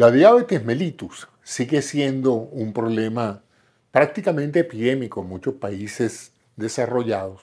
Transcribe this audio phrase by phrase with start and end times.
[0.00, 3.42] La diabetes mellitus sigue siendo un problema
[3.90, 7.42] prácticamente epidémico en muchos países desarrollados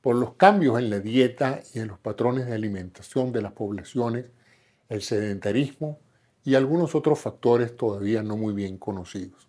[0.00, 4.26] por los cambios en la dieta y en los patrones de alimentación de las poblaciones,
[4.88, 5.98] el sedentarismo
[6.44, 9.48] y algunos otros factores todavía no muy bien conocidos.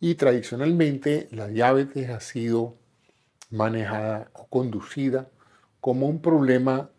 [0.00, 2.74] Y tradicionalmente la diabetes ha sido
[3.52, 5.28] manejada o conducida
[5.80, 6.90] como un problema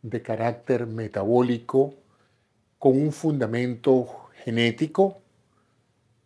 [0.00, 1.96] de carácter metabólico
[2.86, 5.20] con un fundamento genético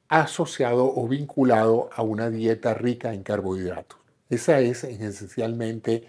[0.09, 3.99] asociado o vinculado a una dieta rica en carbohidratos.
[4.29, 6.05] Esa es esencialmente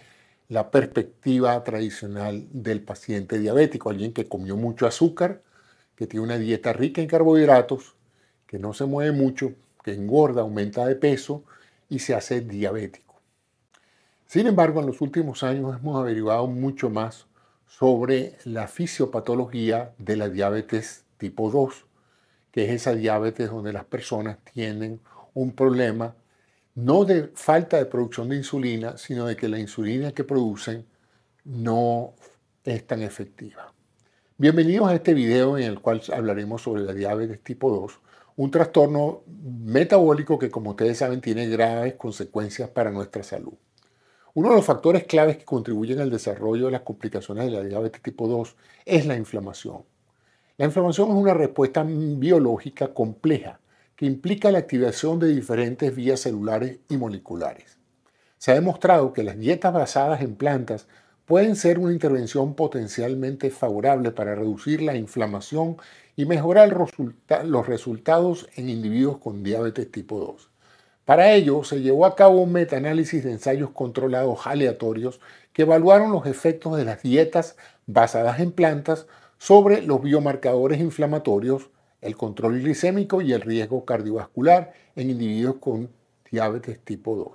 [0.49, 5.41] la perspectiva tradicional del paciente diabético, alguien que comió mucho azúcar,
[5.95, 7.95] que tiene una dieta rica en carbohidratos,
[8.45, 9.53] que no se mueve mucho,
[9.85, 11.45] que engorda, aumenta de peso
[11.87, 13.21] y se hace diabético.
[14.27, 17.25] Sin embargo, en los últimos años hemos averiguado mucho más
[17.77, 21.85] sobre la fisiopatología de la diabetes tipo 2,
[22.51, 24.99] que es esa diabetes donde las personas tienen
[25.33, 26.15] un problema
[26.75, 30.85] no de falta de producción de insulina, sino de que la insulina que producen
[31.45, 32.13] no
[32.65, 33.73] es tan efectiva.
[34.37, 37.99] Bienvenidos a este video en el cual hablaremos sobre la diabetes tipo 2,
[38.35, 43.53] un trastorno metabólico que como ustedes saben tiene graves consecuencias para nuestra salud.
[44.33, 48.01] Uno de los factores claves que contribuyen al desarrollo de las complicaciones de la diabetes
[48.01, 49.83] tipo 2 es la inflamación.
[50.57, 53.59] La inflamación es una respuesta biológica compleja
[53.97, 57.77] que implica la activación de diferentes vías celulares y moleculares.
[58.37, 60.87] Se ha demostrado que las dietas basadas en plantas
[61.25, 65.75] pueden ser una intervención potencialmente favorable para reducir la inflamación
[66.15, 70.50] y mejorar los resultados en individuos con diabetes tipo 2.
[71.05, 75.19] Para ello, se llevó a cabo un metaanálisis de ensayos controlados aleatorios
[75.51, 77.55] que evaluaron los efectos de las dietas
[77.87, 81.69] basadas en plantas sobre los biomarcadores inflamatorios
[82.01, 85.89] el control glicémico y el riesgo cardiovascular en individuos con
[86.29, 87.27] diabetes tipo 2.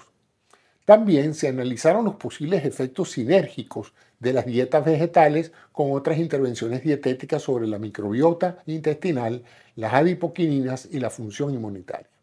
[0.84, 7.42] También se analizaron los posibles efectos sinérgicos de las dietas vegetales con otras intervenciones dietéticas
[7.42, 9.42] sobre la microbiota intestinal,
[9.74, 12.15] las adipoquininas y la función inmunitaria.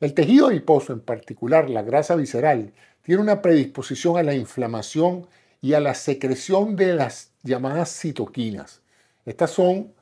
[0.00, 2.72] El tejido adiposo, en particular la grasa visceral,
[3.02, 5.26] tiene una predisposición a la inflamación
[5.60, 8.80] y a la secreción de las llamadas citoquinas.
[9.26, 9.92] Estas son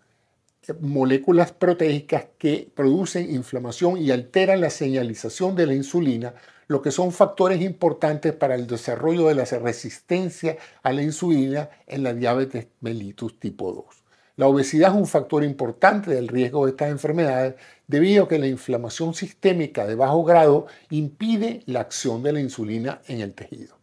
[0.81, 6.35] moléculas proteicas que producen inflamación y alteran la señalización de la insulina,
[6.69, 12.05] lo que son factores importantes para el desarrollo de la resistencia a la insulina en
[12.05, 14.08] la diabetes mellitus tipo 2.
[14.39, 17.57] La obesidad es un factor importante del riesgo de estas enfermedades
[17.89, 23.03] debido a que la inflamación sistémica de bajo grado impide la acción de la insulina
[23.09, 23.75] en el tejido.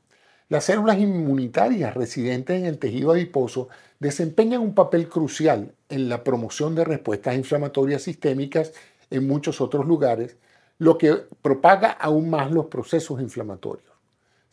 [0.48, 3.68] Las células inmunitarias residentes en el tejido adiposo
[4.00, 8.72] desempeñan un papel crucial en la promoción de respuestas inflamatorias sistémicas
[9.10, 10.38] en muchos otros lugares,
[10.78, 13.92] lo que propaga aún más los procesos inflamatorios.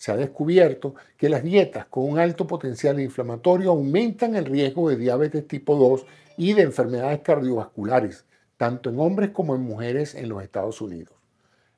[0.02, 4.96] Se ha descubierto que las dietas con un alto potencial inflamatorio aumentan el riesgo de
[4.96, 6.04] diabetes tipo 2
[6.38, 8.24] y de enfermedades cardiovasculares,
[8.56, 11.14] tanto en hombres como en mujeres en los Estados Unidos.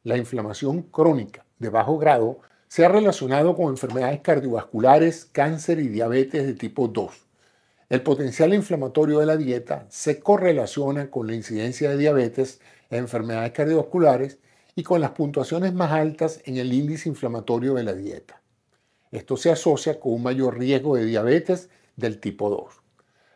[0.04, 6.46] La inflamación crónica de bajo grado se ha relacionado con enfermedades cardiovasculares, cáncer y diabetes
[6.46, 7.26] de tipo 2.
[7.90, 14.38] El potencial inflamatorio de la dieta se correlaciona con la incidencia de diabetes, enfermedades cardiovasculares
[14.76, 18.42] y con las puntuaciones más altas en el índice inflamatorio de la dieta.
[19.10, 22.64] Esto se asocia con un mayor riesgo de diabetes del tipo 2.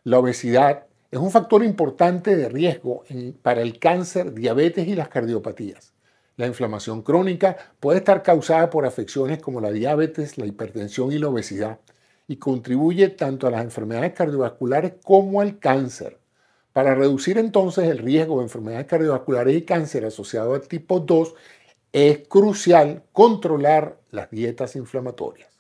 [0.05, 3.05] La obesidad es un factor importante de riesgo
[3.43, 5.93] para el cáncer, diabetes y las cardiopatías.
[6.37, 11.29] La inflamación crónica puede estar causada por afecciones como la diabetes, la hipertensión y la
[11.29, 11.81] obesidad
[12.29, 16.19] y contribuye tanto a las enfermedades cardiovasculares como al cáncer.
[16.79, 21.35] Para reducir entonces el riesgo de enfermedades cardiovasculares y cáncer asociado al tipo 2,
[21.93, 25.51] es crucial controlar las dietas inflamatorias.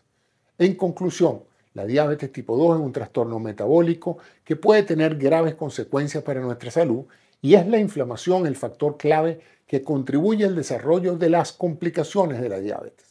[0.58, 1.42] En conclusión,
[1.74, 6.70] la diabetes tipo 2 es un trastorno metabólico que puede tener graves consecuencias para nuestra
[6.70, 7.06] salud
[7.42, 12.48] y es la inflamación el factor clave que contribuye al desarrollo de las complicaciones de
[12.48, 13.06] la diabetes.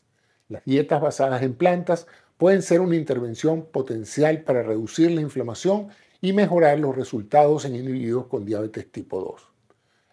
[0.47, 2.07] Las dietas basadas en plantas
[2.37, 5.89] pueden ser una intervención potencial para reducir la inflamación
[6.21, 9.47] y mejorar los resultados en individuos con diabetes tipo 2.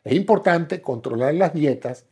[0.05, 2.07] Es importante controlar las dietas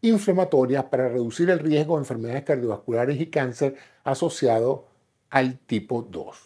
[0.00, 4.86] inflamatorias para reducir el riesgo de enfermedades cardiovasculares y cáncer asociado
[5.30, 6.36] al tipo 2.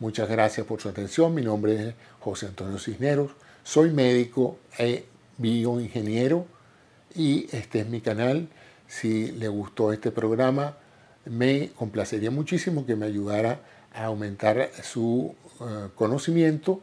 [0.00, 1.34] Muchas gracias por su atención.
[1.34, 3.30] Mi nombre es José Antonio Cisneros.
[3.62, 5.04] Soy médico e
[5.38, 6.46] bioingeniero
[7.14, 8.48] y este es mi canal.
[8.86, 10.76] Si le gustó este programa,
[11.26, 13.60] me complacería muchísimo que me ayudara
[13.92, 16.80] a aumentar su eh, conocimiento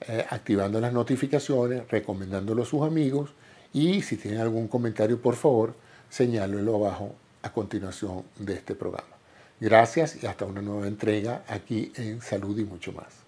[0.00, 3.30] eh, activando las notificaciones, recomendándolo a sus amigos
[3.72, 5.74] y si tienen algún comentario, por favor,
[6.08, 9.08] señálenlo abajo a continuación de este programa.
[9.60, 13.27] Gracias y hasta una nueva entrega aquí en Salud y mucho más.